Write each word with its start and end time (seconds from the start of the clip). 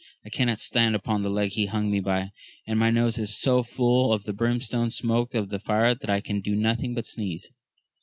I 0.25 0.29
cannot 0.31 0.57
stand 0.59 0.95
upon 0.95 1.21
the 1.21 1.29
leg 1.29 1.51
he 1.51 1.67
hung 1.67 1.91
me 1.91 1.99
by, 1.99 2.31
and 2.65 2.79
my 2.79 2.89
nose 2.89 3.19
is 3.19 3.37
so 3.39 3.61
full 3.61 4.11
of 4.13 4.23
the 4.23 4.33
brimstone 4.33 4.89
smoke 4.89 5.35
of 5.35 5.49
that 5.51 5.61
fire 5.61 5.93
that 5.93 6.09
I 6.09 6.21
can 6.21 6.41
do 6.41 6.55
nothing 6.55 6.95
but 6.95 7.05
sneeze. 7.05 7.51